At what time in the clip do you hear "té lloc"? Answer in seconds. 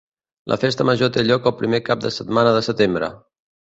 1.17-1.45